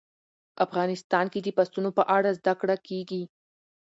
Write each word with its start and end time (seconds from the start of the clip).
افغانستان 0.65 1.25
کې 1.33 1.39
د 1.41 1.47
پسونو 1.57 1.89
په 1.97 2.03
اړه 2.15 2.29
زده 2.39 2.53
کړه 2.61 2.75
کېږي. 2.87 3.23